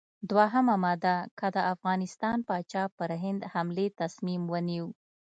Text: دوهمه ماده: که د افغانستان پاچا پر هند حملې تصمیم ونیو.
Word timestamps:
دوهمه 0.29 0.75
ماده: 0.85 1.15
که 1.37 1.47
د 1.55 1.57
افغانستان 1.73 2.37
پاچا 2.47 2.83
پر 2.97 3.09
هند 3.23 3.41
حملې 3.53 3.87
تصمیم 4.01 4.41
ونیو. 4.53 4.87